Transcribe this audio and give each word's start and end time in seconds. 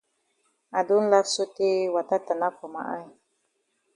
I 0.77 0.79
don 0.87 1.03
laf 1.11 1.25
sotay 1.35 1.75
wata 1.95 2.17
tanap 2.25 2.53
for 2.59 2.69
ma 2.73 2.81
eye. 2.95 3.09